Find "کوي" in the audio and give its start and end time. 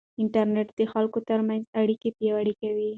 2.61-2.89